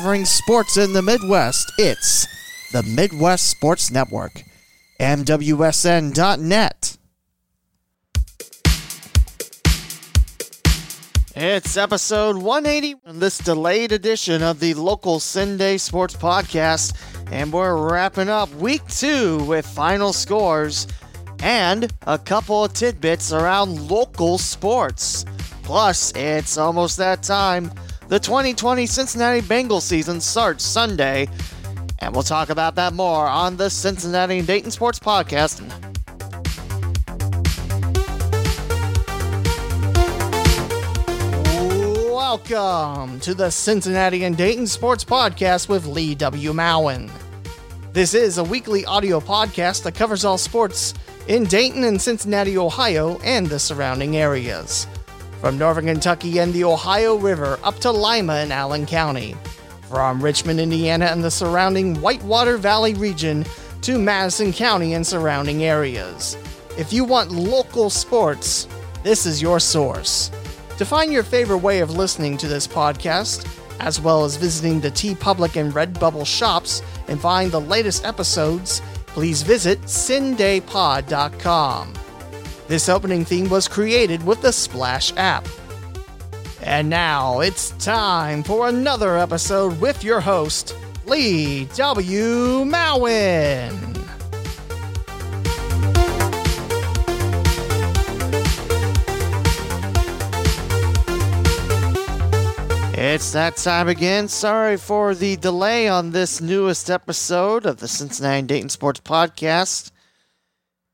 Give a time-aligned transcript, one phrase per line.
[0.00, 1.70] covering sports in the Midwest.
[1.76, 2.26] It's
[2.72, 4.44] the Midwest Sports Network.
[4.98, 6.96] MWSN.net.
[11.36, 16.96] It's episode 180 on this delayed edition of the local Sunday Sports Podcast,
[17.30, 20.86] and we're wrapping up week two with final scores
[21.40, 25.26] and a couple of tidbits around local sports.
[25.62, 27.70] Plus, it's almost that time.
[28.10, 31.28] The 2020 Cincinnati Bengals season starts Sunday,
[32.00, 35.60] and we'll talk about that more on the Cincinnati and Dayton Sports Podcast.
[42.12, 46.52] Welcome to the Cincinnati and Dayton Sports Podcast with Lee W.
[46.52, 47.08] Mowen.
[47.92, 50.94] This is a weekly audio podcast that covers all sports
[51.28, 54.88] in Dayton and Cincinnati, Ohio, and the surrounding areas.
[55.40, 59.34] From northern Kentucky and the Ohio River up to Lima in Allen County.
[59.88, 63.46] From Richmond, Indiana, and the surrounding Whitewater Valley region
[63.82, 66.36] to Madison County and surrounding areas.
[66.76, 68.68] If you want local sports,
[69.02, 70.30] this is your source.
[70.76, 73.46] To find your favorite way of listening to this podcast,
[73.80, 79.42] as well as visiting the TeePublic and Redbubble shops and find the latest episodes, please
[79.42, 81.94] visit cindaypod.com.
[82.70, 85.44] This opening theme was created with the Splash app.
[86.62, 92.64] And now it's time for another episode with your host, Lee W.
[92.64, 93.74] Mowen.
[102.96, 104.28] It's that time again.
[104.28, 109.90] Sorry for the delay on this newest episode of the Cincinnati Dayton Sports Podcast.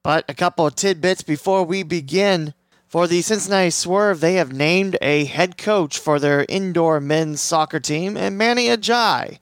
[0.06, 2.54] But a couple of tidbits before we begin.
[2.86, 7.80] For the Cincinnati Swerve, they have named a head coach for their indoor men's soccer
[7.80, 9.40] team, and Manny Ajayi.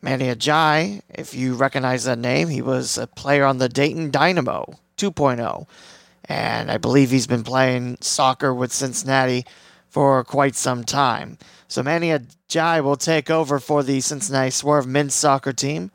[0.00, 4.78] Manny Ajayi, if you recognize that name, he was a player on the Dayton Dynamo
[4.96, 5.66] 2.0.
[6.24, 9.44] And I believe he's been playing soccer with Cincinnati
[9.86, 11.36] for quite some time.
[11.68, 15.90] So Manny Ajayi will take over for the Cincinnati Swerve men's soccer team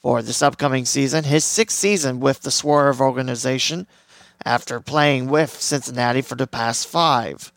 [0.00, 3.86] for this upcoming season, his sixth season with the Swerve organization
[4.44, 7.52] after playing with Cincinnati for the past five.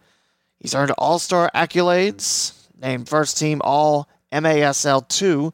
[0.60, 5.54] He's earned All Star accolades, named first team All MASL 2,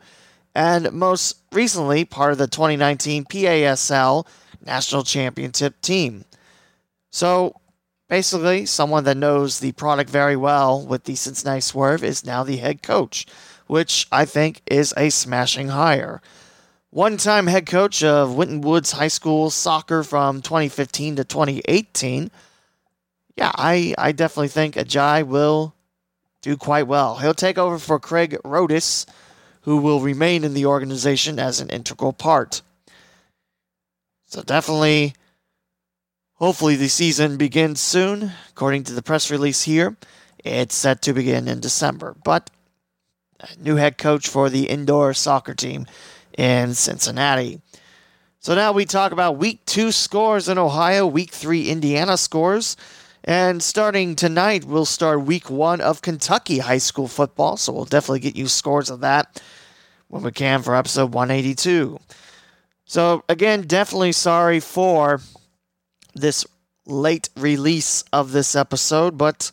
[0.55, 4.25] and most recently part of the 2019 PASL
[4.66, 6.25] National Championship team.
[7.11, 7.56] So
[8.09, 12.57] Basically, someone that knows the product very well with the Cincinnati Swerve is now the
[12.57, 13.27] head coach,
[13.67, 16.19] which I think is a smashing hire.
[16.91, 22.31] One time head coach of Winton Woods High School soccer from 2015 to 2018.
[23.35, 25.75] Yeah, I, I definitely think Ajayi will
[26.41, 27.17] do quite well.
[27.17, 29.05] He'll take over for Craig Rodas,
[29.61, 32.61] who will remain in the organization as an integral part.
[34.25, 35.13] So definitely
[36.39, 38.31] Hopefully, the season begins soon.
[38.50, 39.97] According to the press release here,
[40.45, 42.16] it's set to begin in December.
[42.23, 42.50] But
[43.41, 45.85] uh, new head coach for the indoor soccer team
[46.39, 47.61] in Cincinnati.
[48.39, 52.77] So now we talk about week two scores in Ohio, week three Indiana scores.
[53.25, 57.57] And starting tonight, we'll start week one of Kentucky high school football.
[57.57, 59.41] So we'll definitely get you scores of that
[60.07, 62.00] when we can for episode 182.
[62.85, 65.19] So again, definitely sorry for
[66.16, 66.45] this
[66.85, 69.51] late release of this episode, but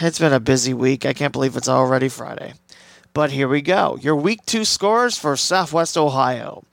[0.00, 1.06] it's been a busy week.
[1.06, 2.54] I can't believe it's already Friday.
[3.14, 3.98] But here we go.
[4.00, 6.64] Your week two scores for Southwest Ohio.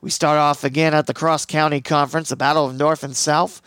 [0.00, 3.60] We start off again at the Cross County Conference, the battle of North and South.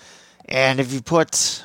[0.45, 1.63] And if you put,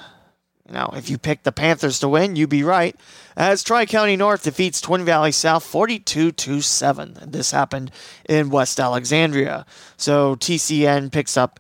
[0.68, 2.94] you know, if you pick the Panthers to win, you'd be right.
[3.36, 7.18] As Tri County North defeats Twin Valley South 42 7.
[7.26, 7.90] This happened
[8.28, 9.64] in West Alexandria.
[9.96, 11.58] So TCN picks up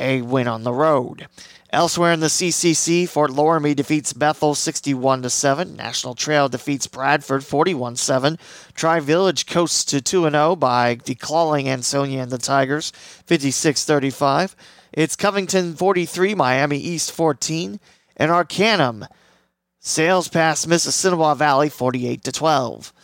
[0.00, 1.28] a win on the road.
[1.70, 5.76] Elsewhere in the CCC, Fort Loramie defeats Bethel 61 7.
[5.76, 8.38] National Trail defeats Bradford 41 7.
[8.74, 12.90] Tri Village coasts to 2 0 by declawing Ansonia and the Tigers
[13.26, 14.56] 56 35.
[14.94, 17.78] It's Covington 43, Miami East 14.
[18.16, 19.06] And Arcanum
[19.78, 22.94] sails past Mississinewa Valley 48 12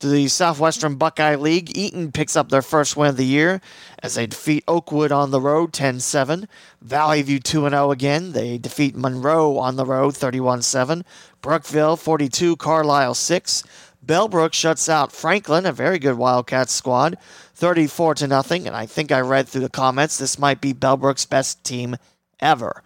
[0.00, 1.76] to the Southwestern Buckeye League.
[1.76, 3.60] Eaton picks up their first win of the year
[4.02, 6.48] as they defeat Oakwood on the road 10 7.
[6.82, 8.32] Valley View 2 0 again.
[8.32, 11.04] They defeat Monroe on the road 31 7.
[11.40, 13.64] Brookville 42, Carlisle 6.
[14.04, 17.18] Bellbrook shuts out Franklin, a very good Wildcats squad,
[17.54, 18.66] 34 to nothing.
[18.66, 21.96] And I think I read through the comments this might be Bellbrook's best team
[22.40, 22.82] ever.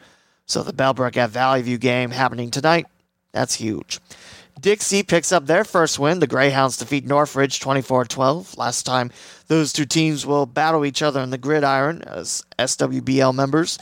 [0.46, 2.86] So the Bellbrook at Valley View game happening tonight.
[3.32, 4.00] That's huge.
[4.64, 6.20] Dixie picks up their first win.
[6.20, 8.56] The Greyhounds defeat Northridge 24 12.
[8.56, 9.10] Last time
[9.48, 13.78] those two teams will battle each other in the gridiron as SWBL members.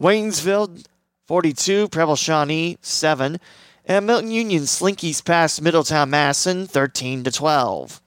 [0.00, 0.86] Waynesville
[1.26, 3.38] 42, Preble Shawnee 7.
[3.84, 8.00] And Milton Union slinkies past Middletown Madison 13 to 12.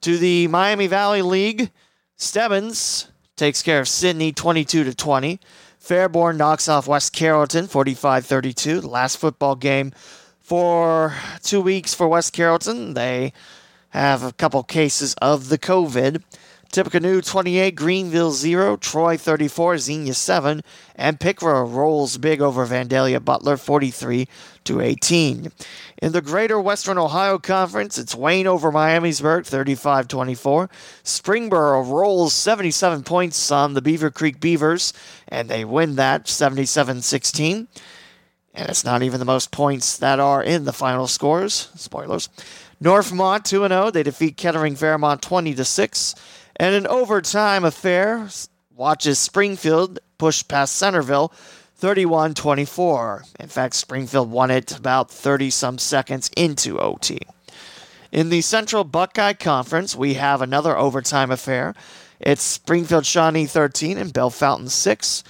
[0.00, 1.70] To the Miami Valley League,
[2.16, 5.38] Stebbins takes care of Sidney 22 to 20.
[5.78, 8.80] Fairborn knocks off West Carrollton 45 32.
[8.80, 9.92] The last football game
[10.50, 11.14] for
[11.44, 12.94] two weeks for West Carrollton.
[12.94, 13.32] They
[13.90, 16.24] have a couple cases of the COVID.
[16.72, 20.62] Tippecanoe 28, Greenville 0, Troy 34, Xenia 7,
[20.96, 24.26] and Piqua rolls big over Vandalia Butler 43
[24.64, 25.52] to 18.
[26.02, 30.68] In the Greater Western Ohio Conference, it's Wayne over Miamisburg 35 24.
[31.04, 34.92] Springboro rolls 77 points on the Beavercreek Beavers,
[35.28, 37.68] and they win that 77 16.
[38.54, 41.70] And it's not even the most points that are in the final scores.
[41.76, 42.28] Spoilers.
[42.82, 43.90] Northmont 2 0.
[43.90, 46.14] They defeat Kettering Fairmont 20 6.
[46.56, 48.28] And an overtime affair
[48.74, 51.32] watches Springfield push past Centerville
[51.76, 53.24] 31 24.
[53.38, 57.20] In fact, Springfield won it about 30 some seconds into OT.
[58.12, 61.74] In the Central Buckeye Conference, we have another overtime affair.
[62.18, 65.24] It's Springfield Shawnee 13 and Bellefontaine 6.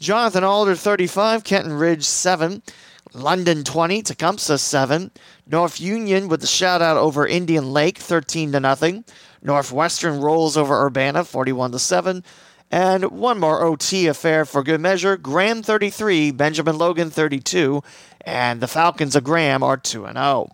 [0.00, 2.62] Jonathan Alder 35, Kenton Ridge 7.
[3.14, 5.10] London 20, Tecumseh 7.
[5.46, 9.04] North Union with the shout out over Indian Lake 13 to nothing.
[9.40, 12.24] Northwestern rolls over Urbana 41 to 7.
[12.70, 15.16] And one more OT affair for good measure.
[15.16, 17.82] Graham 33, Benjamin Logan 32,
[18.22, 20.50] and the Falcons of Graham are 2 and 0.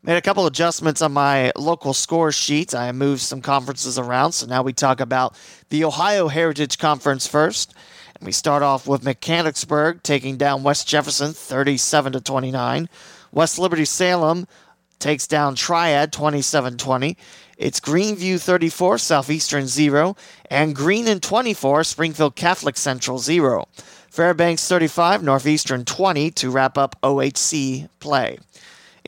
[0.00, 2.72] Made a couple adjustments on my local score sheet.
[2.72, 5.36] I moved some conferences around, so now we talk about
[5.70, 7.74] the Ohio Heritage Conference first.
[8.14, 12.88] And we start off with Mechanicsburg taking down West Jefferson 37 to 29.
[13.32, 14.46] West Liberty Salem
[15.00, 17.16] takes down Triad 27 20.
[17.56, 20.14] It's Greenview 34, Southeastern 0,
[20.48, 23.66] and Greenon 24, Springfield Catholic Central 0.
[24.10, 28.38] Fairbanks 35, Northeastern 20 to wrap up OHC play.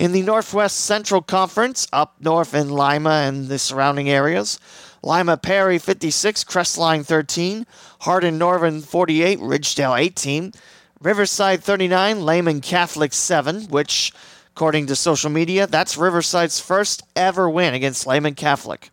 [0.01, 4.59] In the Northwest Central Conference, up north in Lima and the surrounding areas,
[5.03, 7.67] Lima Perry 56, Crestline 13,
[8.01, 10.55] Hardin Northern 48, Ridgedale 18,
[11.03, 14.15] Riverside 39, Lehman Catholic 7, which
[14.57, 18.91] According to social media, that's Riverside's first ever win against Lehman Catholic.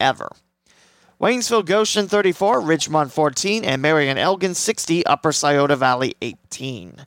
[0.00, 0.30] Ever.
[1.20, 7.04] Waynesfield Goshen 34, Richmond 14, and Marion Elgin 60, Upper Scioto Valley 18.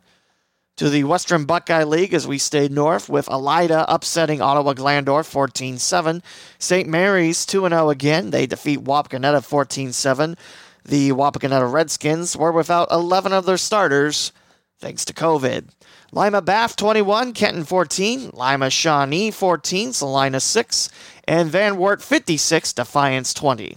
[0.80, 5.78] To the Western Buckeye League as we stayed north with Elida upsetting Ottawa Glandorf 14
[5.78, 6.24] 7.
[6.58, 6.88] St.
[6.88, 8.30] Mary's 2 0 again.
[8.30, 10.38] They defeat Wapakoneta 14 7.
[10.86, 14.32] The Wapakoneta Redskins were without 11 of their starters
[14.80, 15.68] thanks to COVID.
[16.14, 20.90] Lima Bath 21, Kenton 14, Lima Shawnee 14, Celina 6,
[21.28, 23.76] and Van Wert 56, Defiance 20.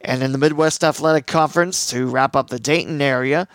[0.00, 3.46] And in the Midwest Athletic Conference, to wrap up the Dayton area,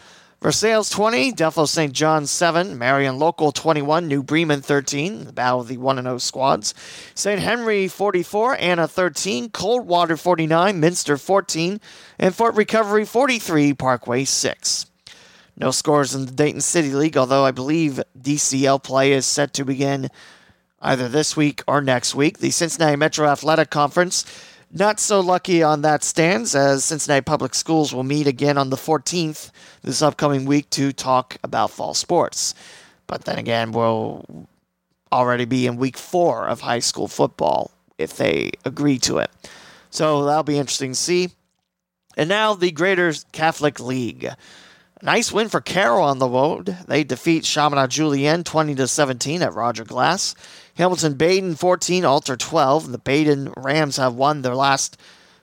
[0.45, 1.91] Versailles 20, Delphos St.
[1.91, 6.75] John 7, Marion Local 21, New Bremen 13, the battle of the 1 0 squads.
[7.15, 7.39] St.
[7.39, 11.81] Henry 44, Anna 13, Coldwater 49, Minster 14,
[12.19, 14.85] and Fort Recovery 43, Parkway 6.
[15.57, 19.65] No scores in the Dayton City League, although I believe DCL play is set to
[19.65, 20.09] begin
[20.79, 22.37] either this week or next week.
[22.37, 24.23] The Cincinnati Metro Athletic Conference,
[24.75, 28.75] not so lucky on that stands, as Cincinnati Public Schools will meet again on the
[28.75, 29.51] 14th
[29.81, 32.53] this upcoming week to talk about fall sports.
[33.07, 34.47] But then again, we'll
[35.11, 39.31] already be in week four of high school football if they agree to it.
[39.91, 41.29] So that'll be interesting to see.
[42.17, 44.29] And now the Greater Catholic League.
[45.01, 46.77] Nice win for Carroll on the road.
[46.87, 50.35] They defeat Chaminade Julienne 20 to 17 at Roger Glass.
[50.75, 52.91] Hamilton Badin 14, Alter 12.
[52.91, 54.97] The Badin Rams have won their last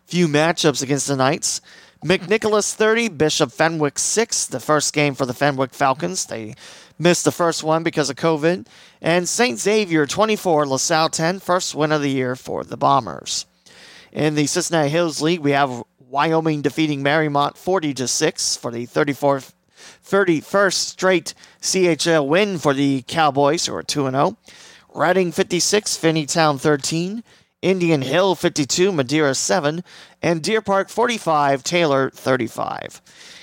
[0.04, 1.62] few matchups against the Knights.
[2.04, 6.26] McNicholas 30, Bishop Fenwick 6, the first game for the Fenwick Falcons.
[6.26, 6.54] They
[6.98, 8.66] missed the first one because of COVID.
[9.00, 9.58] And St.
[9.58, 13.46] Xavier 24, LaSalle 10, first win of the year for the Bombers.
[14.12, 18.86] In the Cincinnati Hills League, we have Wyoming defeating Mariemont 40 to 6 for the
[18.86, 19.52] 34th
[20.06, 24.36] 31st straight CHL win for the Cowboys who are 2 0.
[24.94, 27.24] Reading 56, Finneytown 13,
[27.62, 29.82] Indian Hill 52, Madeira 7,
[30.20, 33.00] and Deer Park 45, Taylor 35.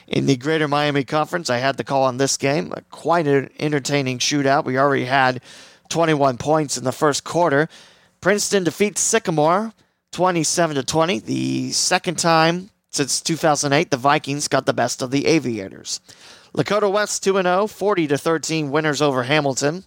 [0.08, 2.72] In the Greater Miami Conference, I had the call on this game.
[2.92, 4.64] Quite an entertaining shootout.
[4.64, 5.42] We already had
[5.90, 7.68] 21 points in the first quarter.
[8.22, 9.74] Princeton defeats Sycamore
[10.12, 11.20] 27 to 20.
[11.20, 16.00] The second time since 2008 the Vikings got the best of the Aviators.
[16.56, 19.84] Lakota West 2 0, 40 to 13 winners over Hamilton.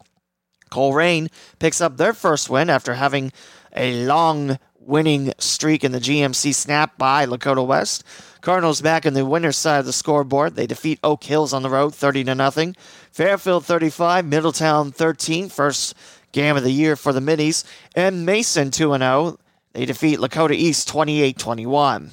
[0.73, 3.31] Colerain picks up their first win after having
[3.77, 8.05] a long winning streak in the GMC snap by Lakota West.
[8.41, 10.57] Cardinals back in the winner's side of the scoreboard.
[10.57, 12.75] They defeat Oak Hills on the road 30 to nothing.
[13.13, 15.95] Fairfield 35, Middletown 13, first
[16.33, 17.65] game of the year for the Middies.
[17.95, 19.39] And Mason 2 0.
[19.75, 22.11] They defeat Lakota East 28 21.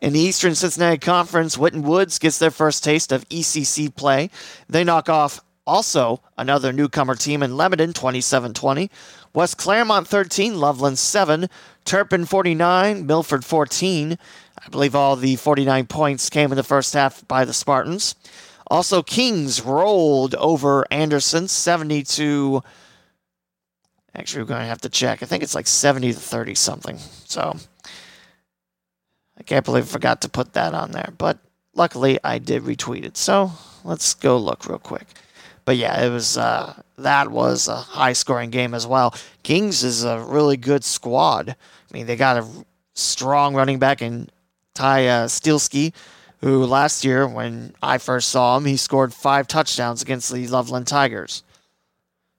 [0.00, 4.30] In the Eastern Cincinnati Conference, Winton Woods gets their first taste of ECC play.
[4.68, 8.90] They knock off also another newcomer team in Lebanon 27 20.
[9.32, 11.48] West Clermont 13, Loveland 7,
[11.84, 14.18] Turpin 49, Milford 14.
[14.58, 18.16] I believe all the 49 points came in the first half by the Spartans.
[18.66, 22.62] Also, Kings rolled over Anderson 72.
[24.14, 25.22] Actually, we're going to have to check.
[25.22, 26.98] I think it's like 70 to 30 something.
[27.26, 27.56] So,
[29.38, 31.12] I can't believe I forgot to put that on there.
[31.16, 31.38] But
[31.74, 33.16] luckily, I did retweet it.
[33.16, 33.52] So,
[33.84, 35.06] let's go look real quick.
[35.70, 39.14] But yeah, it was uh, that was a high scoring game as well.
[39.44, 41.50] Kings is a really good squad.
[41.50, 42.46] I mean, they got a
[42.94, 44.30] strong running back in
[44.74, 45.28] Ty uh,
[46.40, 50.88] who last year, when I first saw him, he scored five touchdowns against the Loveland
[50.88, 51.44] Tigers.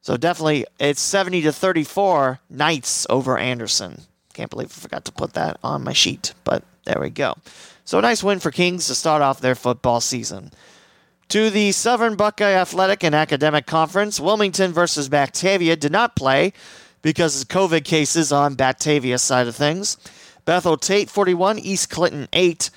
[0.02, 4.02] So definitely, it's 70 to 34 Knights over Anderson.
[4.34, 7.36] Can't believe I forgot to put that on my sheet, but there we go.
[7.86, 10.52] So a nice win for Kings to start off their football season.
[11.32, 16.52] To the Southern Buckeye Athletic and Academic Conference, Wilmington versus Batavia did not play
[17.02, 19.96] because of COVID cases on Batavia's side of things.
[20.44, 22.70] Bethel Tate 41, East Clinton 8,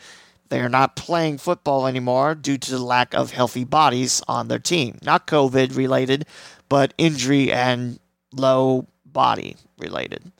[0.49, 4.59] they are not playing football anymore due to the lack of healthy bodies on their
[4.59, 4.97] team.
[5.03, 6.25] Not COVID related,
[6.67, 7.99] but injury and
[8.33, 10.31] low body related.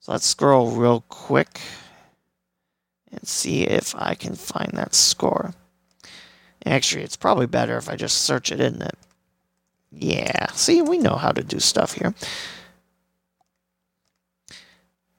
[0.00, 1.60] So let's scroll real quick
[3.12, 5.54] and see if I can find that score.
[6.64, 8.98] Actually, it's probably better if I just search it, isn't it?
[9.90, 12.14] Yeah, see, we know how to do stuff here.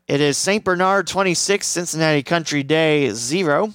[0.08, 0.64] It is St.
[0.64, 3.74] Bernard 26, Cincinnati Country Day 0.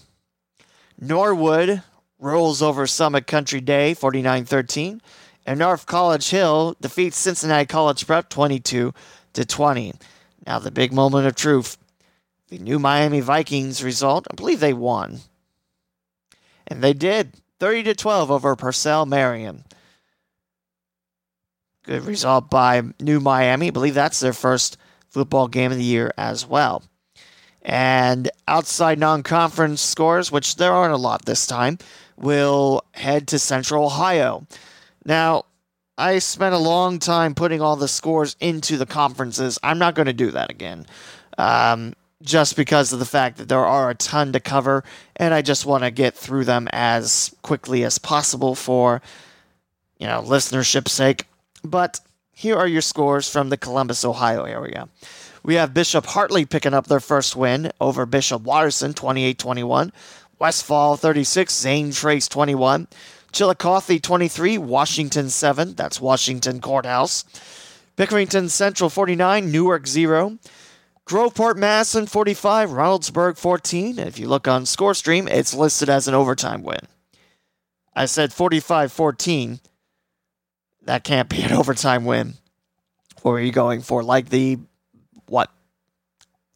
[1.00, 1.82] Norwood
[2.18, 5.00] rolls over Summit Country Day 49 13.
[5.47, 8.92] And North College Hill defeats Cincinnati College Prep 22
[9.32, 9.94] to 20.
[10.47, 11.78] Now, the big moment of truth.
[12.49, 15.20] The new Miami Vikings result, I believe they won.
[16.66, 19.64] And they did 30 to 12 over Purcell Marian.
[21.85, 23.68] Good result by New Miami.
[23.68, 24.76] I believe that's their first
[25.09, 26.83] football game of the year as well.
[27.62, 31.79] And outside non conference scores, which there aren't a lot this time,
[32.17, 34.47] will head to Central Ohio.
[35.05, 35.45] Now,
[35.97, 39.59] I spent a long time putting all the scores into the conferences.
[39.62, 40.87] I'm not going to do that again.
[41.37, 44.85] Um, just because of the fact that there are a ton to cover,
[45.17, 49.03] and I just want to get through them as quickly as possible for,
[49.99, 51.27] you know, listenership's sake.
[51.62, 52.00] But
[52.38, 54.88] here are your scores from the Columbus, Ohio area.
[55.42, 59.92] We have Bishop Hartley picking up their first win over Bishop Watterson, 28 21.
[60.38, 62.87] Westfall 36, Zane Trace 21.
[63.33, 65.75] Chillicothe 23, Washington 7.
[65.75, 67.25] That's Washington Courthouse.
[67.97, 70.38] Pickerington Central 49, Newark 0.
[71.07, 73.99] Groveport Madison 45, Reynoldsburg 14.
[73.99, 76.87] If you look on ScoreStream, it's listed as an overtime win.
[77.97, 79.59] I said 45 14.
[80.88, 82.33] That can't be an overtime win.
[83.21, 84.02] What are you going for?
[84.02, 84.59] Like the,
[85.26, 85.50] what,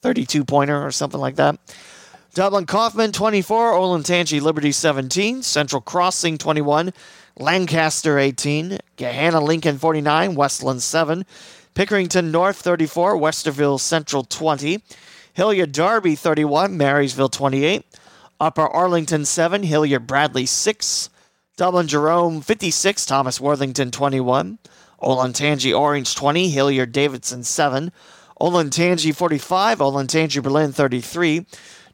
[0.00, 1.58] 32 pointer or something like that?
[2.32, 6.94] Dublin Coffman 24, Olentangy Liberty 17, Central Crossing 21,
[7.38, 11.26] Lancaster 18, Gahanna Lincoln 49, Westland 7,
[11.74, 14.82] Pickerington North 34, Westerville Central 20,
[15.34, 17.84] Hilliard Darby 31, Marysville 28,
[18.40, 21.10] Upper Arlington 7, Hilliard Bradley 6,
[21.62, 24.58] Dublin Jerome 56, Thomas Worthington 21,
[25.00, 27.92] Olentangy Orange 20, Hilliard Davidson 7,
[28.40, 31.46] Olentangy 45, Olentangy Berlin 33,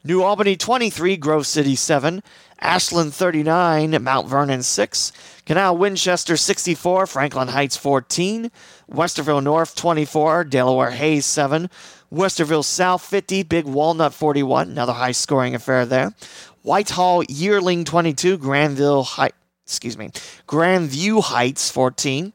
[0.05, 2.23] New Albany 23, Grove City 7,
[2.59, 5.13] Ashland 39, Mount Vernon 6,
[5.45, 8.51] Canal Winchester 64, Franklin Heights 14,
[8.91, 11.69] Westerville North 24, Delaware Hayes 7,
[12.11, 16.15] Westerville South 50, Big Walnut 41, another high scoring affair there.
[16.63, 19.38] Whitehall Yearling 22, Granville Heights,
[19.69, 20.09] excuse me,
[20.49, 22.33] Grandview Heights 14.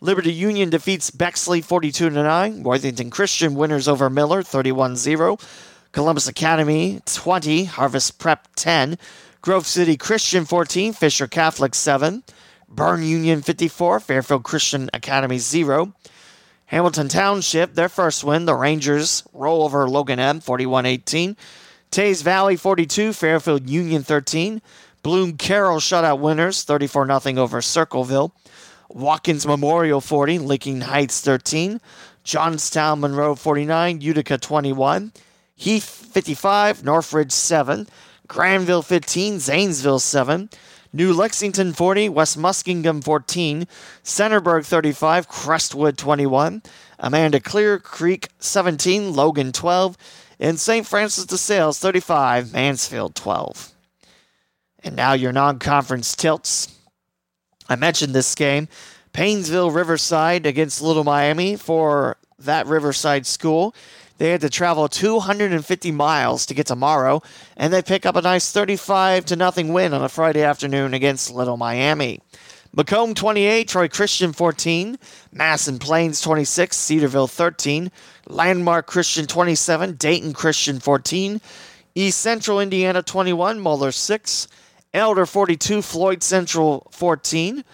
[0.00, 2.62] Liberty Union defeats Bexley 42 9.
[2.62, 5.38] Worthington Christian winners over Miller 31 0.
[5.92, 7.64] Columbus Academy 20.
[7.64, 8.96] Harvest Prep 10.
[9.42, 10.94] Grove City Christian 14.
[10.94, 12.22] Fisher Catholic 7.
[12.66, 14.00] Berne Union 54.
[14.00, 15.92] Fairfield Christian Academy 0.
[16.64, 18.46] Hamilton Township, their first win.
[18.46, 21.36] The Rangers roll over Logan Elm 41 18.
[21.90, 23.12] Teays Valley 42.
[23.12, 24.62] Fairfield Union 13.
[25.02, 28.34] Bloom Carroll shutout winners 34 0 over Circleville.
[28.92, 31.80] Watkins Memorial 40, Licking Heights 13,
[32.24, 35.12] Johnstown Monroe 49, Utica 21,
[35.54, 37.86] Heath 55, Northridge 7,
[38.26, 40.50] Granville 15, Zanesville 7,
[40.92, 43.66] New Lexington 40, West Muskingum 14,
[44.02, 46.60] Centerburg 35, Crestwood 21,
[46.98, 49.96] Amanda Clear Creek 17, Logan 12,
[50.40, 50.84] and St.
[50.84, 53.72] Francis de Sales 35, Mansfield 12.
[54.82, 56.76] And now your non conference tilts.
[57.68, 58.68] I mentioned this game.
[59.12, 63.74] Painesville Riverside against Little Miami for that Riverside school.
[64.18, 67.22] They had to travel 250 miles to get to Morrow,
[67.56, 71.30] and they pick up a nice 35 to nothing win on a Friday afternoon against
[71.30, 72.20] Little Miami.
[72.72, 74.98] Macomb 28, Troy Christian 14,
[75.32, 77.90] Madison Plains 26, Cedarville 13,
[78.28, 81.40] Landmark Christian 27, Dayton Christian 14,
[81.94, 84.48] East Central Indiana 21, Moeller 6,
[84.92, 87.64] Elder 42, Floyd Central 14,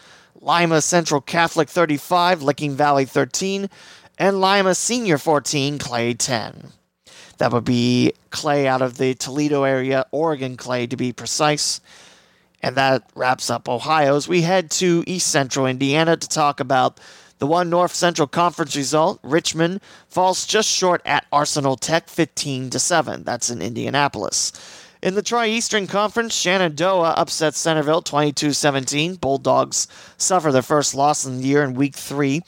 [0.41, 3.71] Lima Central Catholic 35, Licking Valley 13,
[4.19, 6.73] and Lima Senior 14, Clay 10.
[7.39, 11.81] That would be Clay out of the Toledo area, Oregon Clay to be precise.
[12.63, 17.01] And that wraps up Ohio as we head to East Central Indiana to talk about
[17.39, 19.21] the one North Central Conference result.
[19.23, 23.25] Richmond falls just short at Arsenal Tech 15 to 7.
[23.25, 24.53] That's in Indianapolis.
[25.03, 29.17] In the Tri Eastern Conference, Shenandoah upsets Centerville 22 17.
[29.17, 32.43] Bulldogs suffer their first loss in the year in week three.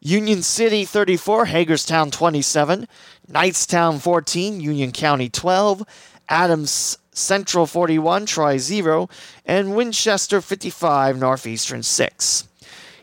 [0.00, 2.88] Union City 34, Hagerstown 27,
[3.30, 5.84] Knightstown 14, Union County 12,
[6.28, 9.10] Adams Central 41, Troy 0,
[9.44, 12.48] and Winchester 55, Northeastern 6.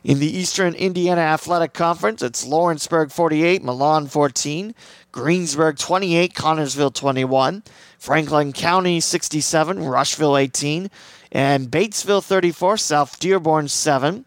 [0.08, 4.74] In the Eastern Indiana Athletic Conference, it's Lawrenceburg 48, Milan 14,
[5.12, 7.62] Greensburg 28, Connersville 21,
[8.00, 10.90] Franklin County 67, Rushville 18,
[11.34, 14.24] and Batesville 34, South Dearborn 7.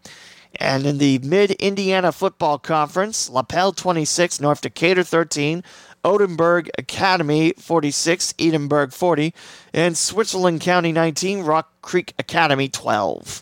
[0.59, 5.63] And in the Mid Indiana Football Conference, Lapel 26, North Decatur 13,
[6.03, 9.33] Oldenburg Academy 46, Edinburgh 40,
[9.73, 13.41] and Switzerland County 19, Rock Creek Academy 12.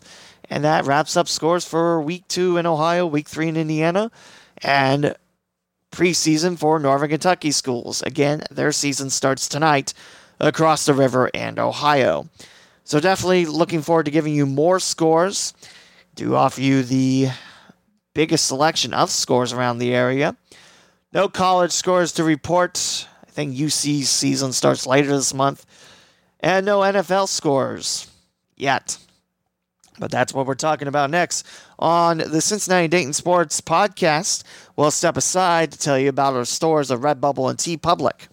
[0.49, 4.11] And that wraps up scores for week two in Ohio, week three in Indiana,
[4.63, 5.15] and
[5.91, 8.01] preseason for Northern Kentucky schools.
[8.01, 9.93] Again, their season starts tonight
[10.39, 12.29] across the river and Ohio.
[12.83, 15.53] So definitely looking forward to giving you more scores,
[16.15, 17.29] to offer you the
[18.13, 20.35] biggest selection of scores around the area.
[21.13, 23.07] No college scores to report.
[23.27, 25.65] I think UC season starts later this month.
[26.39, 28.09] And no NFL scores
[28.55, 28.97] yet.
[29.99, 31.45] But that's what we're talking about next
[31.77, 34.43] on the Cincinnati Dayton Sports Podcast.
[34.75, 38.29] We'll step aside to tell you about our stores of Redbubble and TeePublic.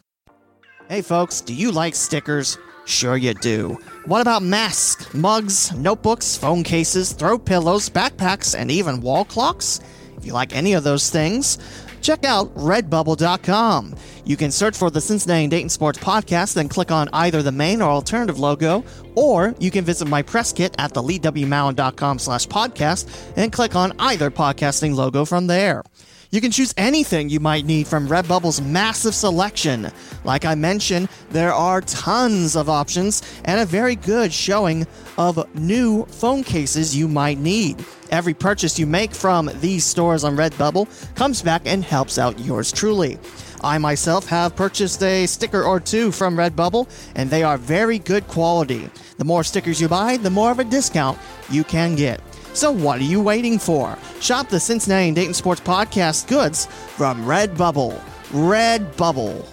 [0.89, 2.57] Hey folks, do you like stickers?
[2.85, 3.77] Sure you do.
[4.05, 9.81] What about masks, mugs, notebooks, phone cases, throw pillows, backpacks, and even wall clocks?
[10.17, 11.59] If you like any of those things,
[12.01, 13.95] check out redbubble.com.
[14.25, 17.53] You can search for the Cincinnati and Dayton Sports Podcast, then click on either the
[17.53, 23.33] main or alternative logo, or you can visit my press kit at theleewmowen.com slash podcast
[23.37, 25.83] and click on either podcasting logo from there.
[26.31, 29.91] You can choose anything you might need from Redbubble's massive selection.
[30.25, 34.87] Like I mentioned, there are tons of options and a very good showing
[35.19, 37.85] of new phone cases you might need.
[38.11, 42.73] Every purchase you make from these stores on Redbubble comes back and helps out yours
[42.73, 43.19] truly.
[43.63, 48.27] I myself have purchased a sticker or two from Redbubble, and they are very good
[48.29, 48.91] quality.
[49.19, 51.19] The more stickers you buy, the more of a discount
[51.51, 52.21] you can get.
[52.57, 53.99] So what are you waiting for?
[54.19, 58.01] Shop the Cincinnati and Dayton Sports Podcast goods from Redbubble.
[58.31, 59.47] Redbubble.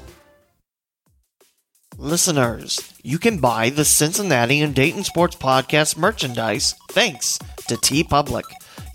[1.98, 7.38] Listeners, you can buy the Cincinnati and Dayton Sports Podcast merchandise thanks
[7.68, 8.44] to TeePublic.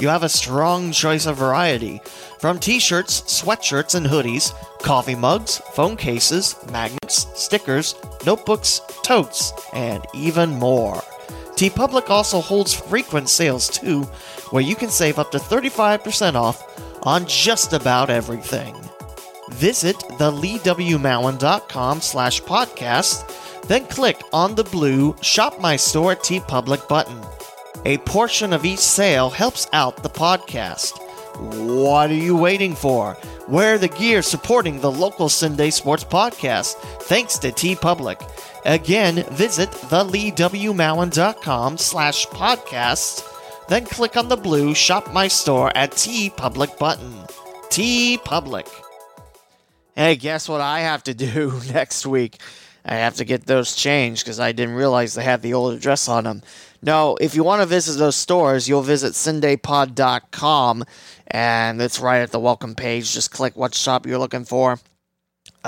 [0.00, 2.00] You have a strong choice of variety
[2.40, 7.94] from t shirts, sweatshirts, and hoodies, coffee mugs, phone cases, magnets, stickers,
[8.24, 11.02] notebooks, totes, and even more.
[11.58, 14.02] TeePublic also holds frequent sales too,
[14.52, 16.62] where you can save up to 35% off
[17.04, 18.76] on just about everything.
[19.50, 27.20] Visit theleewmowen.com slash podcast, then click on the blue Shop My Store TeePublic button.
[27.84, 30.92] A portion of each sale helps out the podcast.
[31.38, 33.16] What are you waiting for?
[33.48, 38.22] Wear the gear supporting the local Sunday Sports Podcast, thanks to TeePublic.
[38.64, 43.22] Again, visit theleewmowen.com slash podcast,
[43.68, 47.12] then click on the blue Shop My Store at TeePublic button.
[47.70, 48.68] TeePublic.
[49.94, 52.38] Hey, guess what I have to do next week?
[52.84, 56.08] I have to get those changed because I didn't realize they had the old address
[56.08, 56.42] on them.
[56.80, 60.84] No, if you want to visit those stores, you'll visit cindaypod.com
[61.26, 63.12] and it's right at the welcome page.
[63.12, 64.78] Just click what shop you're looking for.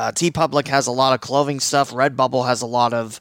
[0.01, 1.91] Uh, TeePublic has a lot of clothing stuff.
[1.91, 3.21] Redbubble has a lot of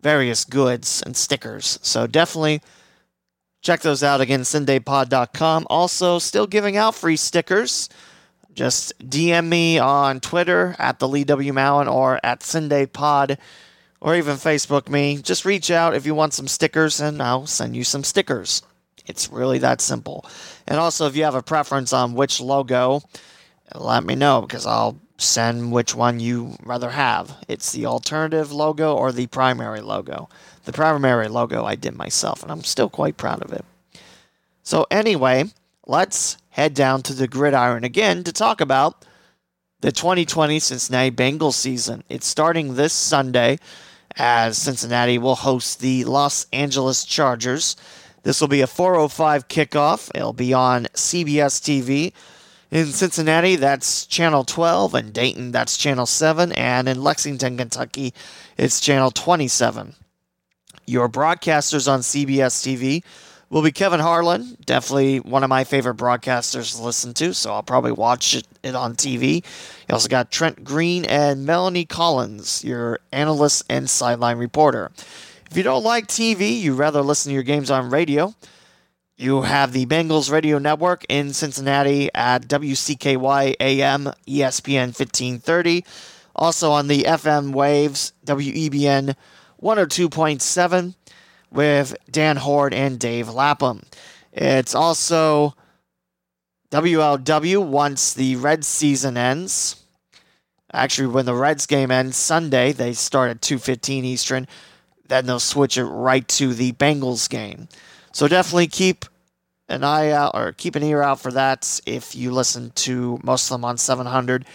[0.00, 1.78] various goods and stickers.
[1.80, 2.60] So definitely
[3.62, 5.68] check those out again, cindaypod.com.
[5.70, 7.88] Also, still giving out free stickers.
[8.52, 11.52] Just DM me on Twitter at the Lee W.
[11.52, 13.38] Mowen or at CinDayPod
[14.00, 15.22] or even Facebook me.
[15.22, 18.60] Just reach out if you want some stickers and I'll send you some stickers.
[19.06, 20.28] It's really that simple.
[20.66, 23.02] And also, if you have a preference on which logo,
[23.72, 27.36] let me know because I'll send which one you rather have.
[27.48, 30.28] It's the alternative logo or the primary logo.
[30.64, 33.64] The primary logo I did myself, and I'm still quite proud of it.
[34.62, 35.44] So, anyway,
[35.86, 39.04] let's head down to the gridiron again to talk about
[39.80, 42.02] the 2020 Cincinnati Bengals season.
[42.08, 43.58] It's starting this Sunday
[44.16, 47.76] as Cincinnati will host the Los Angeles Chargers.
[48.22, 50.10] This will be a 405 kickoff.
[50.14, 52.12] It'll be on CBS TV.
[52.70, 54.94] In Cincinnati, that's Channel 12.
[54.96, 56.50] In Dayton, that's Channel 7.
[56.52, 58.12] And in Lexington, Kentucky,
[58.56, 59.94] it's Channel 27.
[60.86, 63.04] Your broadcasters on CBS TV
[63.50, 67.62] will be Kevin Harlan, definitely one of my favorite broadcasters to listen to, so I'll
[67.62, 69.36] probably watch it, it on TV.
[69.88, 74.90] You also got Trent Green and Melanie Collins, your analyst and sideline reporter.
[75.50, 78.34] If you don't like TV, you rather listen to your games on radio,
[79.16, 85.84] you have the Bengals Radio Network in Cincinnati at WCKY AM ESPN 1530.
[86.34, 89.16] Also on the FM waves, WEBN
[89.62, 90.94] 102.7
[91.50, 93.84] with Dan Hoard and Dave Lapham.
[94.32, 95.54] It's also
[96.70, 99.82] WLW once the Reds season ends.
[100.74, 104.46] Actually, when the Reds game ends Sunday, they start at 2:15 Eastern.
[105.08, 107.68] Then they'll switch it right to the Bengals game.
[108.16, 109.04] So definitely keep
[109.68, 111.82] an eye out or keep an ear out for that.
[111.84, 114.46] If you listen to most of them on 700,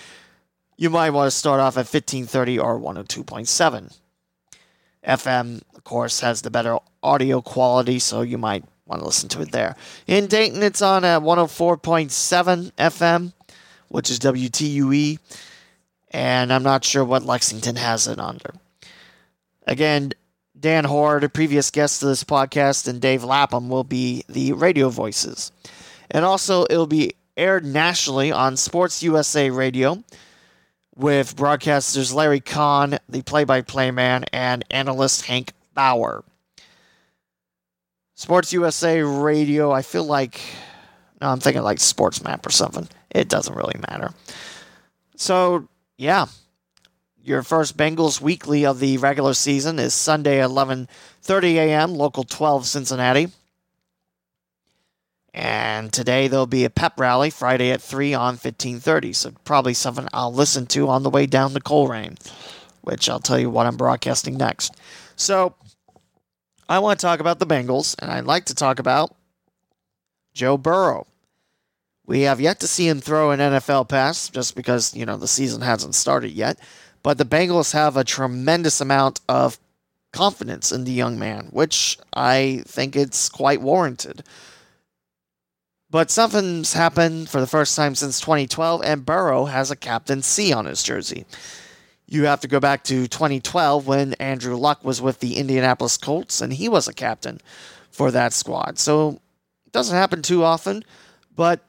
[0.78, 4.00] you might want to start off at 1530 or 102.7.
[5.06, 9.42] FM, of course, has the better audio quality, so you might want to listen to
[9.42, 9.76] it there.
[10.08, 13.34] In Dayton, it's on at 104.7 FM,
[13.90, 15.20] which is WTUE,
[16.10, 18.56] and I'm not sure what Lexington has it under.
[19.68, 20.14] Again,
[20.62, 24.90] Dan Hoard, a previous guest of this podcast, and Dave Lapham will be the radio
[24.90, 25.52] voices.
[26.12, 30.04] And also, it'll be aired nationally on Sports USA Radio
[30.96, 36.24] with broadcasters Larry Kahn, the play by play man, and analyst Hank Bauer.
[38.14, 40.40] Sports USA Radio, I feel like.
[41.20, 42.88] No, I'm thinking like Sports Map or something.
[43.10, 44.12] It doesn't really matter.
[45.16, 46.28] So, yeah.
[47.24, 51.94] Your first Bengals weekly of the regular season is Sunday 11:30 a.m.
[51.94, 53.28] local 12 Cincinnati.
[55.32, 59.14] And today there'll be a pep rally Friday at 3 on 1530.
[59.14, 62.18] So probably something I'll listen to on the way down to Colerain,
[62.82, 64.76] which I'll tell you what I'm broadcasting next.
[65.16, 65.54] So
[66.68, 69.16] I want to talk about the Bengals, and I'd like to talk about
[70.34, 71.06] Joe Burrow.
[72.06, 75.28] We have yet to see him throw an NFL pass just because, you know, the
[75.28, 76.60] season hasn't started yet.
[77.04, 79.60] But the Bengals have a tremendous amount of
[80.14, 84.24] confidence in the young man, which I think it's quite warranted.
[85.90, 90.54] But something's happened for the first time since 2012, and Burrow has a Captain C
[90.54, 91.26] on his jersey.
[92.08, 96.40] You have to go back to 2012 when Andrew Luck was with the Indianapolis Colts,
[96.40, 97.40] and he was a captain
[97.90, 98.80] for that squad.
[98.80, 99.20] So
[99.66, 100.84] it doesn't happen too often,
[101.36, 101.66] but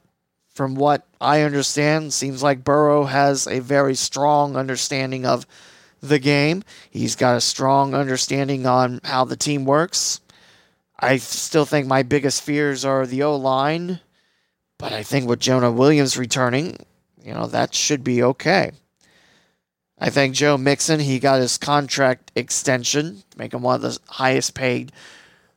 [0.53, 5.47] from what I understand, seems like Burrow has a very strong understanding of
[6.01, 6.63] the game.
[6.89, 10.21] He's got a strong understanding on how the team works.
[10.99, 13.99] I still think my biggest fears are the O line,
[14.77, 16.77] but I think with Jonah Williams returning,
[17.23, 18.71] you know, that should be okay.
[19.97, 24.53] I think Joe Mixon, he got his contract extension, making him one of the highest
[24.53, 24.91] paid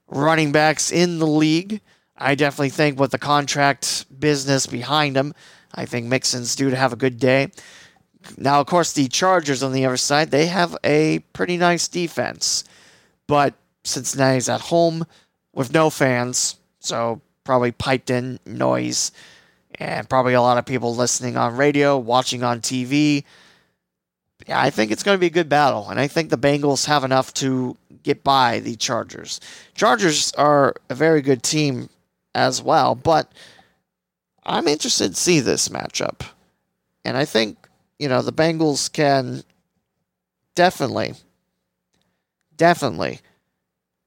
[0.08, 1.80] running backs in the league.
[2.18, 5.34] I definitely think with the contract business behind him,
[5.74, 7.50] I think Mixon's due to have a good day.
[8.36, 12.64] Now, of course, the Chargers on the other side, they have a pretty nice defense.
[13.26, 15.06] But Cincinnati's at home
[15.52, 19.12] with no fans, so probably piped in noise,
[19.78, 23.24] and probably a lot of people listening on radio, watching on TV.
[24.46, 26.86] Yeah, I think it's going to be a good battle, and I think the Bengals
[26.86, 29.40] have enough to get by the Chargers.
[29.74, 31.88] Chargers are a very good team
[32.36, 32.94] as well.
[32.94, 33.32] But
[34.44, 36.20] I'm interested to see this matchup.
[37.04, 37.56] And I think,
[37.98, 39.42] you know, the Bengals can
[40.54, 41.14] definitely,
[42.56, 43.20] definitely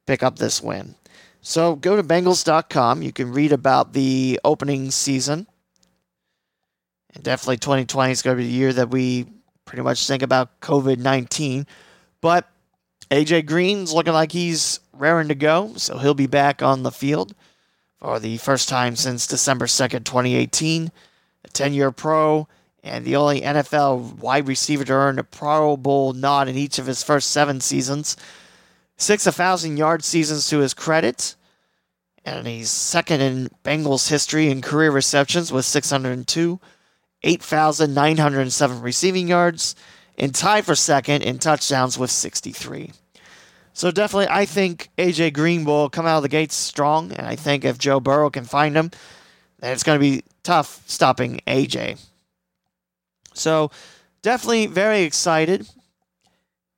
[0.06, 0.96] pick up this win.
[1.42, 3.02] So go to Bengals.com.
[3.02, 5.48] You can read about the opening season.
[7.16, 9.26] And definitely 2020 is going to be the year that we
[9.66, 11.66] pretty much think about COVID 19.
[12.22, 12.48] But
[13.10, 17.34] AJ Green's looking like he's raring to go, so he'll be back on the field
[18.00, 20.92] for the first time since December 2nd, 2018.
[21.46, 22.48] A 10 year pro
[22.84, 26.86] and the only NFL wide receiver to earn a Pro Bowl nod in each of
[26.86, 28.16] his first seven seasons.
[28.98, 31.36] Six 1,000 yard seasons to his credit.
[32.26, 36.60] And he's second in Bengals history in career receptions with 602,
[37.24, 39.76] 8,907 receiving yards,
[40.18, 42.92] and tied for second in touchdowns with 63.
[43.74, 47.36] So definitely, I think AJ Green will come out of the gates strong, and I
[47.36, 48.92] think if Joe Burrow can find him,
[49.60, 52.00] then it's going to be tough stopping AJ.
[53.34, 53.72] So
[54.22, 55.68] definitely very excited.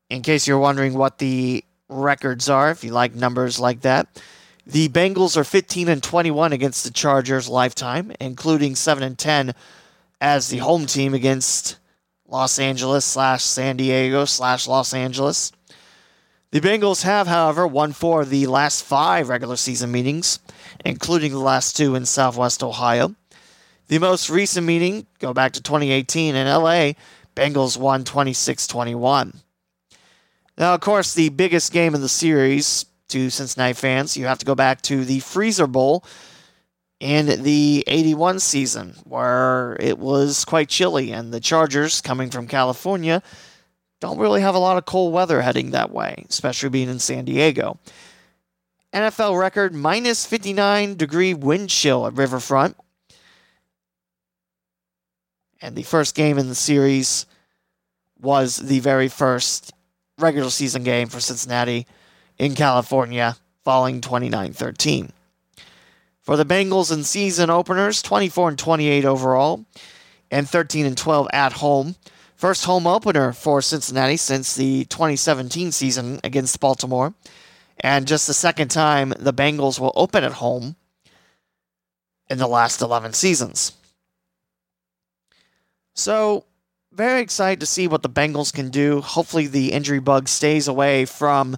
[0.10, 4.21] In case you're wondering what the records are, if you like numbers like that,
[4.65, 9.54] the Bengals are 15 and 21 against the Chargers lifetime, including 7 and 10
[10.19, 11.77] as the home team against
[12.27, 15.51] Los Angeles slash San Diego slash Los Angeles.
[16.51, 20.39] The Bengals have, however, won four of the last five regular season meetings,
[20.83, 23.15] including the last two in Southwest Ohio.
[23.87, 26.91] The most recent meeting, go back to 2018 in LA,
[27.37, 29.39] Bengals won 26 21.
[30.57, 34.45] Now, of course, the biggest game in the series to Cincinnati fans, you have to
[34.45, 36.03] go back to the Freezer Bowl
[36.99, 43.23] in the 81 season, where it was quite chilly, and the Chargers, coming from California,
[44.01, 47.23] don't really have a lot of cold weather heading that way, especially being in San
[47.23, 47.79] Diego.
[48.91, 52.75] NFL record minus 59 degree wind chill at Riverfront.
[55.61, 57.27] And the first game in the series
[58.19, 59.71] was the very first
[60.17, 61.85] regular season game for Cincinnati
[62.37, 65.11] in California, falling 29 13.
[66.21, 69.65] For the Bengals in season openers, 24 and 28 overall,
[70.31, 71.95] and 13 and 12 at home.
[72.41, 77.13] First home opener for Cincinnati since the 2017 season against Baltimore.
[77.80, 80.75] And just the second time the Bengals will open at home
[82.32, 83.73] in the last 11 seasons.
[85.93, 86.45] So,
[86.91, 89.01] very excited to see what the Bengals can do.
[89.01, 91.58] Hopefully, the injury bug stays away from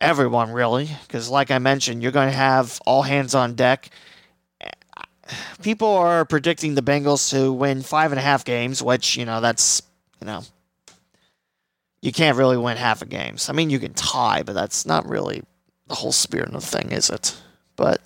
[0.00, 0.88] everyone, really.
[1.02, 3.90] Because, like I mentioned, you're going to have all hands on deck
[5.62, 9.40] people are predicting the Bengals to win five and a half games, which, you know,
[9.40, 9.82] that's,
[10.20, 10.42] you know,
[12.02, 13.48] you can't really win half a games.
[13.48, 15.42] I mean, you can tie, but that's not really
[15.86, 17.36] the whole spirit of the thing, is it?
[17.76, 18.00] But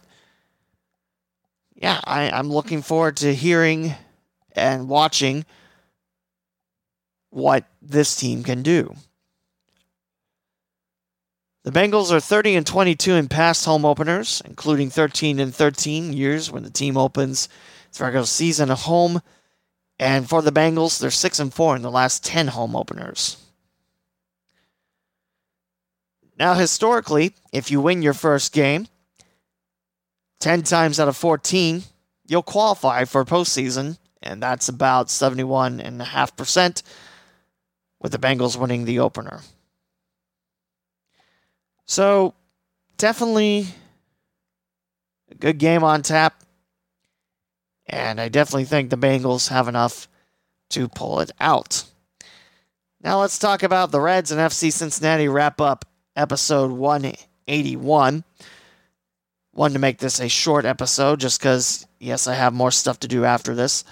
[1.74, 3.94] yeah, I, I'm looking forward to hearing
[4.52, 5.44] and watching
[7.30, 8.94] what this team can do.
[11.64, 16.50] The Bengals are 30 and 22 in past home openers, including 13 and 13 years
[16.50, 17.48] when the team opens
[17.88, 19.22] its regular season at home.
[19.98, 23.38] And for the Bengals, they're 6 and 4 in the last 10 home openers.
[26.38, 28.86] Now, historically, if you win your first game,
[30.40, 31.84] 10 times out of 14,
[32.26, 36.82] you'll qualify for postseason, and that's about 71.5%
[38.00, 39.40] with the Bengals winning the opener.
[41.86, 42.34] So,
[42.96, 43.66] definitely
[45.30, 46.42] a good game on tap.
[47.86, 50.08] And I definitely think the Bengals have enough
[50.70, 51.84] to pull it out.
[53.02, 55.84] Now, let's talk about the Reds and FC Cincinnati wrap up
[56.16, 58.24] episode 181.
[59.52, 63.08] Wanted to make this a short episode just because, yes, I have more stuff to
[63.08, 63.84] do after this.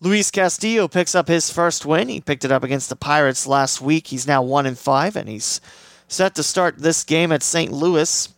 [0.00, 2.08] Luis Castillo picks up his first win.
[2.08, 4.06] He picked it up against the Pirates last week.
[4.06, 5.60] He's now 1 and 5, and he's
[6.08, 7.70] set to start this game at St.
[7.70, 8.28] Louis.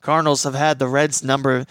[0.00, 1.64] Cardinals have had the Reds number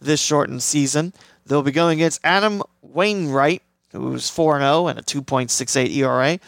[0.00, 1.14] this shortened season.
[1.46, 6.38] They'll be going against Adam Wainwright, who's 4 0 and a 2.68 ERA.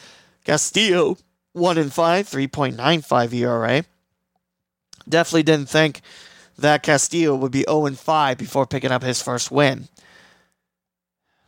[0.44, 1.16] Castillo,
[1.52, 3.84] 1 and 5, 3.95 ERA.
[5.08, 6.02] Definitely didn't think
[6.58, 9.88] that Castillo would be 0 and 5 before picking up his first win.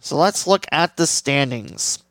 [0.01, 2.03] So let's look at the standings.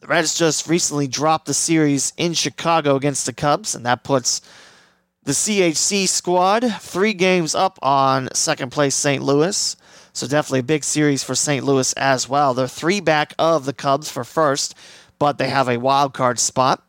[0.00, 4.40] The Reds just recently dropped the series in Chicago against the Cubs, and that puts
[5.24, 9.22] the CHC squad three games up on second place St.
[9.22, 9.76] Louis.
[10.14, 11.66] So definitely a big series for St.
[11.66, 12.54] Louis as well.
[12.54, 14.74] They're three back of the Cubs for first,
[15.18, 16.82] but they have a wild card spot.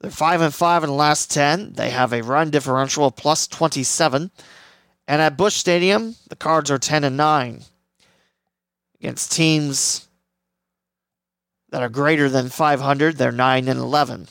[0.00, 1.74] They're five and five in the last ten.
[1.74, 4.32] They have a run differential of plus twenty seven.
[5.06, 7.62] And at Busch Stadium, the Cards are ten and nine
[8.98, 10.08] against teams
[11.74, 13.16] that are greater than 500.
[13.16, 14.28] They're 9 and 11.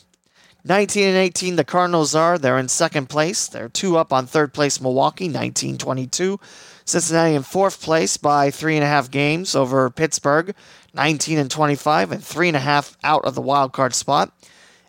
[0.63, 2.38] 19 and 18, the Cardinals are.
[2.38, 3.47] They're in second place.
[3.47, 6.39] They're two up on third place, Milwaukee, 19 22.
[6.86, 10.56] Cincinnati in fourth place by three and a half games over Pittsburgh,
[10.93, 14.32] 19 and 25, and three and a half out of the wild card spot.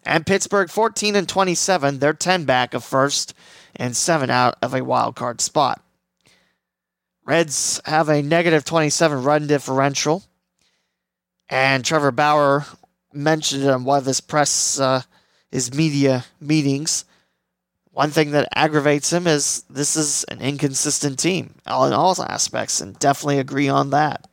[0.04, 1.98] And Pittsburgh, 14 and 27.
[1.98, 3.34] They're 10 back of first
[3.74, 5.82] and seven out of a wild card spot.
[7.26, 10.22] Reds have a negative 27 run differential.
[11.54, 12.66] And Trevor Bauer
[13.12, 15.02] mentioned in one of his press, uh,
[15.52, 17.04] his media meetings.
[17.92, 22.98] One thing that aggravates him is this is an inconsistent team in all aspects, and
[22.98, 24.26] definitely agree on that.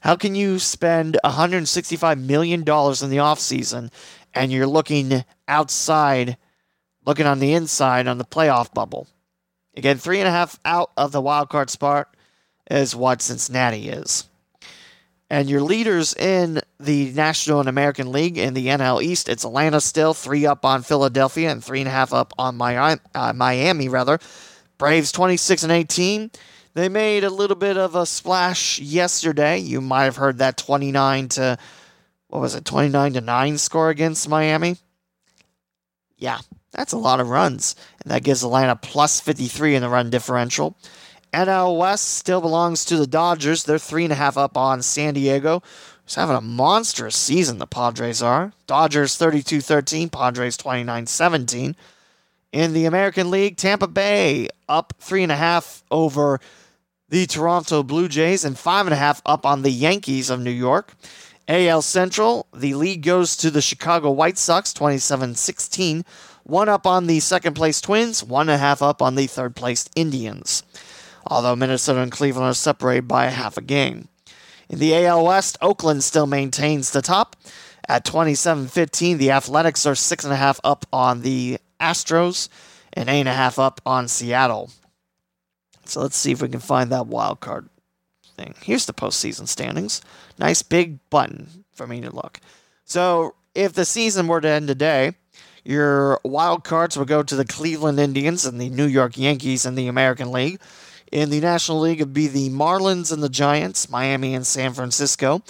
[0.00, 3.92] How can you spend $165 million in the offseason
[4.34, 6.38] and you're looking outside,
[7.06, 9.06] looking on the inside on the playoff bubble?
[9.76, 12.16] Again, three and a half out of the wild card spot
[12.68, 14.28] is what Cincinnati is.
[15.32, 19.80] And your leaders in the National and American League in the NL East, it's Atlanta
[19.80, 23.88] still, three up on Philadelphia and three and a half up on Miami, uh, Miami
[23.88, 24.18] rather.
[24.76, 26.30] Braves 26 and 18.
[26.74, 29.56] They made a little bit of a splash yesterday.
[29.56, 31.56] You might have heard that 29 to
[32.28, 34.76] what was it, 29 to 9 score against Miami.
[36.18, 36.40] Yeah,
[36.72, 37.74] that's a lot of runs.
[38.02, 40.76] And that gives Atlanta plus 53 in the run differential.
[41.32, 43.64] NL West still belongs to the Dodgers.
[43.64, 45.62] They're three and a half up on San Diego.
[46.04, 48.52] Who's having a monstrous season, the Padres are.
[48.66, 51.76] Dodgers 32 13, Padres 29 17.
[52.52, 56.38] In the American League, Tampa Bay up three and a half over
[57.08, 60.50] the Toronto Blue Jays and five and a half up on the Yankees of New
[60.50, 60.92] York.
[61.48, 66.04] AL Central, the lead goes to the Chicago White Sox 27 16.
[66.44, 69.56] One up on the second place Twins, one and a half up on the third
[69.56, 70.62] place Indians
[71.26, 74.08] although Minnesota and Cleveland are separated by half a game.
[74.68, 77.36] In the AL West, Oakland still maintains the top.
[77.88, 82.48] At 27 15, the Athletics are 6.5 up on the Astros
[82.92, 84.70] and 8.5 up on Seattle.
[85.84, 87.68] So let's see if we can find that wild card
[88.36, 88.54] thing.
[88.62, 90.00] Here's the postseason standings.
[90.38, 92.40] Nice big button for me to look.
[92.84, 95.12] So if the season were to end today,
[95.64, 99.74] your wild cards would go to the Cleveland Indians and the New York Yankees in
[99.74, 100.60] the American League.
[101.12, 105.42] In the National League, it'd be the Marlins and the Giants, Miami and San Francisco.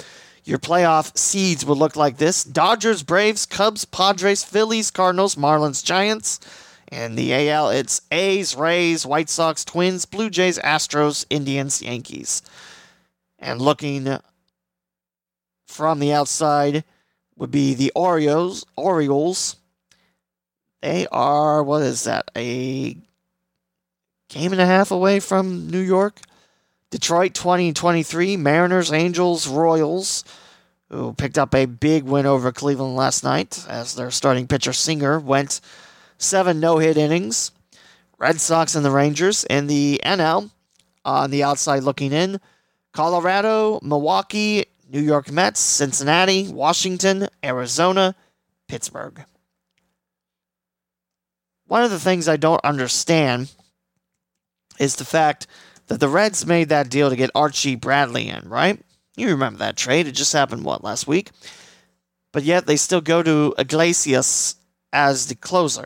[0.45, 6.41] Your playoff seeds would look like this Dodgers, Braves, Cubs, Padres, Phillies, Cardinals, Marlins, Giants.
[6.89, 12.43] And the AL, it's A's, Rays, White Sox, Twins, Blue Jays, Astros, Indians, Yankees.
[13.39, 14.19] And looking
[15.69, 16.83] from the outside
[17.37, 18.67] would be the Orioles.
[18.77, 19.57] Orioles.
[20.83, 22.31] They are, what is that?
[22.37, 22.97] A
[24.33, 26.21] game and a half away from New York.
[26.91, 30.25] Detroit 20 23, Mariners, Angels, Royals,
[30.89, 35.19] who picked up a big win over Cleveland last night as their starting pitcher Singer
[35.19, 35.61] went
[36.19, 37.53] seven no hit innings.
[38.19, 39.45] Red Sox and the Rangers.
[39.45, 40.51] In the NL,
[41.05, 42.41] on the outside looking in,
[42.93, 48.15] Colorado, Milwaukee, New York Mets, Cincinnati, Washington, Arizona,
[48.69, 49.25] Pittsburgh.
[51.67, 53.51] One of the things I don't understand
[54.79, 55.47] is the fact
[55.89, 58.81] that the Reds made that deal to get Archie Bradley in, right?
[59.17, 60.07] You remember that trade.
[60.07, 61.31] It just happened, what, last week?
[62.33, 64.57] But yet they still go to Iglesias
[64.93, 65.85] as the closer.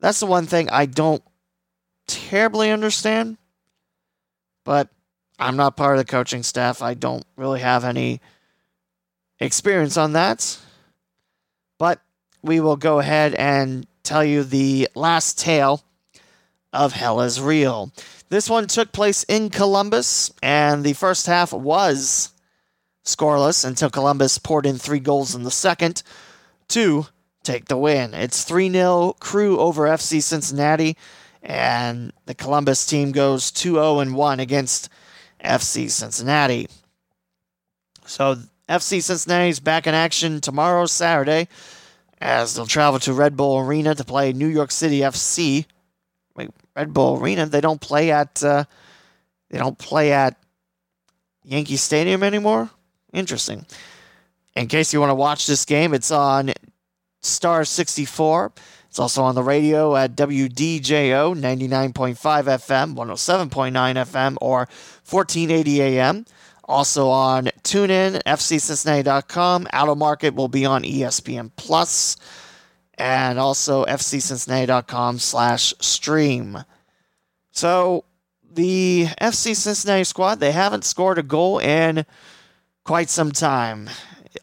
[0.00, 1.22] That's the one thing I don't
[2.06, 3.38] terribly understand.
[4.64, 4.90] But
[5.38, 6.82] I'm not part of the coaching staff.
[6.82, 8.20] I don't really have any
[9.40, 10.58] experience on that.
[11.78, 12.00] But
[12.42, 15.82] we will go ahead and tell you the last tale
[16.72, 17.92] of Hell is Real.
[18.28, 22.32] This one took place in Columbus, and the first half was
[23.04, 26.02] scoreless until Columbus poured in three goals in the second
[26.68, 27.06] to
[27.42, 28.12] take the win.
[28.12, 30.96] It's 3 0 crew over FC Cincinnati,
[31.42, 34.90] and the Columbus team goes 2 0 1 against
[35.42, 36.68] FC Cincinnati.
[38.04, 38.36] So,
[38.68, 41.48] FC Cincinnati is back in action tomorrow, Saturday,
[42.20, 45.64] as they'll travel to Red Bull Arena to play New York City FC.
[46.78, 47.44] Red Bull Arena?
[47.46, 48.62] They don't play at uh,
[49.50, 50.36] they don't play at
[51.42, 52.70] Yankee Stadium anymore.
[53.12, 53.66] Interesting.
[54.54, 56.52] In case you want to watch this game, it's on
[57.20, 58.52] Star 64.
[58.88, 64.68] It's also on the radio at WDJO 99.5 FM, 107.9 FM, or
[65.04, 66.24] 1480 AM.
[66.64, 69.66] Also on TuneIn, FCCincinnati.com.
[69.72, 72.16] Auto Market will be on ESPN Plus,
[72.98, 76.64] and also FCCincinnati.com slash stream.
[77.52, 78.04] So
[78.50, 82.04] the FC Cincinnati squad, they haven't scored a goal in
[82.84, 83.88] quite some time,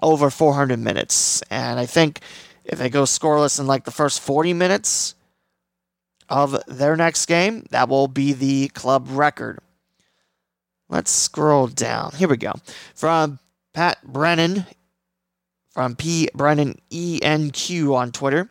[0.01, 1.41] over 400 minutes.
[1.49, 2.21] And I think
[2.63, 5.15] if they go scoreless in like the first 40 minutes
[6.29, 9.59] of their next game, that will be the club record.
[10.89, 12.11] Let's scroll down.
[12.13, 12.53] Here we go.
[12.93, 13.39] From
[13.73, 14.65] Pat Brennan,
[15.75, 16.29] from P.
[16.33, 18.49] Brennan ENQ on Twitter.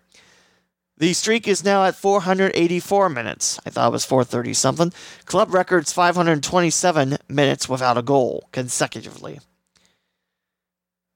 [0.99, 3.59] The streak is now at 484 minutes.
[3.65, 4.93] I thought it was 430 something.
[5.25, 9.41] Club record's 527 minutes without a goal consecutively.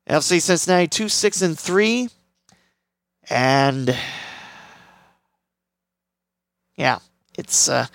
[0.09, 2.09] FC Cincinnati 2 6 and 3.
[3.29, 3.95] And
[6.75, 7.01] yeah,
[7.37, 7.87] it's uh,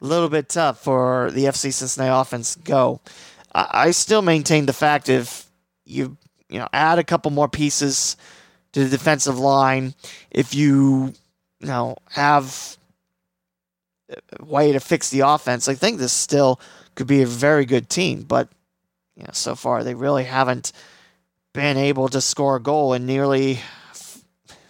[0.00, 3.00] a little bit tough for the FC Cincinnati offense to go.
[3.54, 5.48] I, I still maintain the fact if
[5.84, 6.16] you
[6.54, 8.16] you know add a couple more pieces
[8.72, 9.94] to the defensive line,
[10.30, 11.12] if you
[11.58, 12.76] you know have
[14.08, 16.60] a way to fix the offense, I think this still
[16.94, 18.22] could be a very good team.
[18.22, 18.48] But
[19.16, 20.72] you know, so far they really haven't
[21.52, 23.60] been able to score a goal in nearly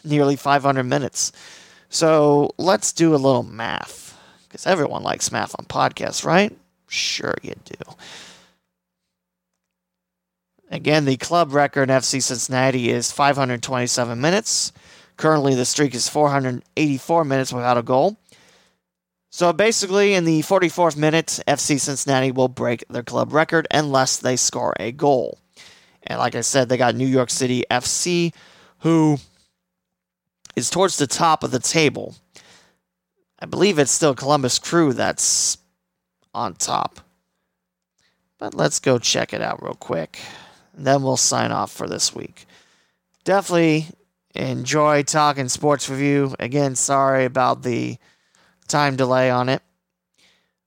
[0.05, 1.33] nearly 500 minutes.
[1.91, 4.19] So let's do a little math
[4.49, 6.57] because everyone likes math on podcasts, right?
[6.89, 7.93] Sure, you do.
[10.71, 14.73] Again, the club record in FC Cincinnati is 527 minutes.
[15.17, 18.17] Currently, the streak is 484 minutes without a goal.
[19.31, 24.37] So basically, in the 44th minute, FC Cincinnati will break their club record unless they
[24.37, 25.39] score a goal.
[26.05, 28.33] And like I said, they got New York City FC,
[28.79, 29.19] who
[30.57, 32.15] is towards the top of the table.
[33.41, 35.59] I believe it's still Columbus Crew that's
[36.33, 37.01] on top.
[38.39, 40.21] But let's go check it out real quick.
[40.77, 42.47] And then we'll sign off for this week.
[43.25, 43.87] Definitely
[44.35, 46.35] enjoy talking sports with you.
[46.39, 47.99] Again, sorry about the
[48.69, 49.63] time delay on it.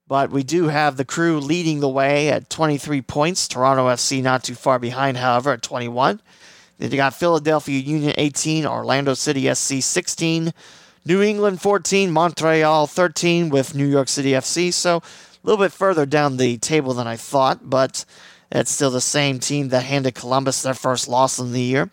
[0.08, 3.48] But we do have the crew leading the way at 23 points.
[3.48, 6.22] Toronto FC not too far behind, however, at 21.
[6.78, 10.54] Then you got Philadelphia Union 18, Orlando City SC 16,
[11.06, 14.72] New England 14, Montreal 13 with New York City FC.
[14.72, 15.02] So a
[15.44, 18.06] little bit further down the table than I thought, but
[18.52, 21.90] it's still the same team that handed Columbus their first loss in the year.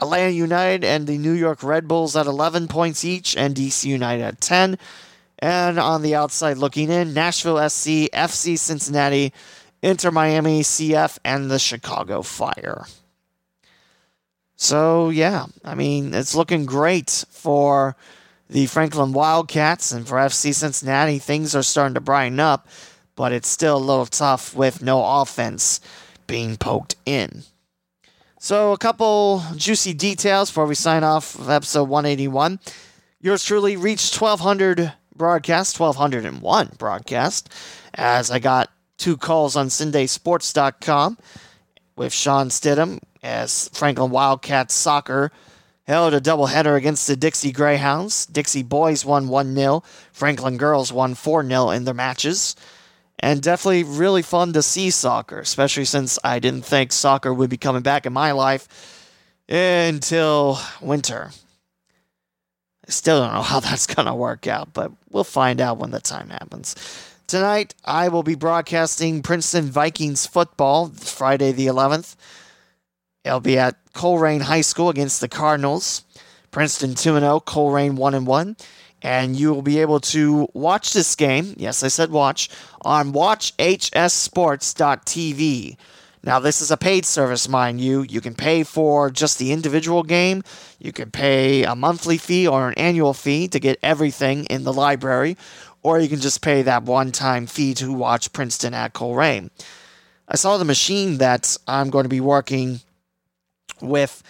[0.00, 4.22] Atlanta United and the New York Red Bulls at 11 points each, and DC United
[4.22, 4.78] at 10.
[5.38, 9.32] And on the outside looking in, Nashville SC, FC Cincinnati,
[9.82, 12.84] Inter Miami, CF, and the Chicago Fire.
[14.56, 17.96] So, yeah, I mean, it's looking great for
[18.48, 21.18] the Franklin Wildcats and for FC Cincinnati.
[21.18, 22.68] Things are starting to brighten up,
[23.16, 25.80] but it's still a little tough with no offense
[26.26, 27.44] being poked in.
[28.38, 32.60] So, a couple juicy details before we sign off of episode 181.
[33.20, 37.48] Yours truly reached 1,200 broadcast, 1201 broadcast,
[37.94, 41.18] as I got two calls on SundaySports.com
[41.96, 45.32] with Sean Stidham as Franklin Wildcats soccer
[45.84, 48.26] held a doubleheader against the Dixie Greyhounds.
[48.26, 52.56] Dixie boys won 1 0, Franklin girls won 4 0 in their matches.
[53.24, 57.56] And definitely really fun to see soccer, especially since I didn't think soccer would be
[57.56, 59.08] coming back in my life
[59.48, 61.30] until winter.
[62.86, 65.90] I still don't know how that's going to work out, but we'll find out when
[65.90, 66.74] the time happens.
[67.26, 72.16] Tonight, I will be broadcasting Princeton Vikings football, Friday the 11th.
[73.24, 76.04] It'll be at Colerain High School against the Cardinals.
[76.50, 78.56] Princeton 2 0, Colerain 1 1.
[79.04, 82.48] And you will be able to watch this game, yes, I said watch,
[82.80, 85.76] on watchhssports.tv.
[86.22, 88.06] Now, this is a paid service, mind you.
[88.08, 90.42] You can pay for just the individual game.
[90.78, 94.72] You can pay a monthly fee or an annual fee to get everything in the
[94.72, 95.36] library,
[95.82, 99.50] or you can just pay that one time fee to watch Princeton at Colerain.
[100.26, 102.80] I saw the machine that I'm going to be working
[103.82, 104.22] with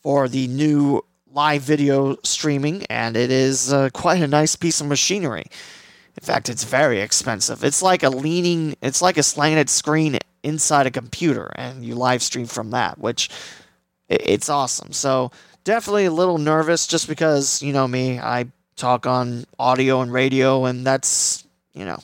[0.00, 1.02] for the new
[1.34, 5.46] live video streaming, and it is uh, quite a nice piece of machinery.
[6.16, 7.64] In fact, it's very expensive.
[7.64, 12.22] It's like a leaning, it's like a slanted screen inside a computer, and you live
[12.22, 13.30] stream from that, which
[14.08, 14.92] it's awesome.
[14.92, 15.30] So
[15.64, 20.66] definitely a little nervous just because you know me, I talk on audio and radio,
[20.66, 21.98] and that's you know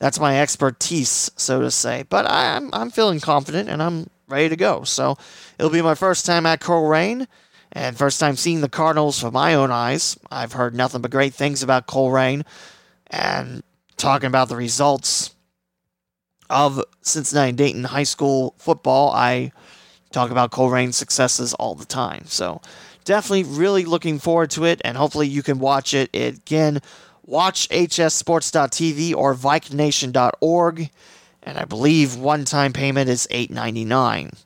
[0.00, 2.04] that's my expertise, so to say.
[2.08, 4.82] But I'm I'm feeling confident and I'm ready to go.
[4.82, 5.16] So
[5.58, 7.28] it'll be my first time at Colerain
[7.72, 10.18] and first time seeing the Cardinals with my own eyes.
[10.30, 12.44] I've heard nothing but great things about Colerain
[13.08, 13.62] and
[13.96, 15.34] talking about the results
[16.50, 19.10] of Cincinnati Dayton high school football.
[19.10, 19.52] I
[20.12, 22.24] talk about Colerain's successes all the time.
[22.26, 22.60] So
[23.04, 26.80] definitely really looking forward to it and hopefully you can watch it again
[27.24, 30.90] watch hssports.tv or vikenation.org
[31.42, 34.44] and I believe one-time payment is $8.99.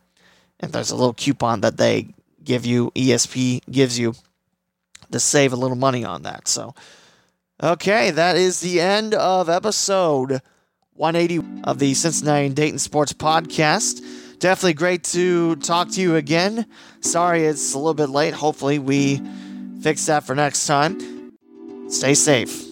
[0.60, 2.14] And there's a little coupon that they
[2.44, 4.14] give you, ESP gives you
[5.10, 6.48] to save a little money on that.
[6.48, 6.74] So,
[7.62, 10.40] okay, that is the end of episode
[10.94, 14.00] 180 of the Cincinnati and Dayton Sports Podcast.
[14.38, 16.66] Definitely great to talk to you again.
[17.00, 18.34] Sorry it's a little bit late.
[18.34, 19.20] Hopefully, we
[19.80, 21.32] fix that for next time.
[21.88, 22.71] Stay safe.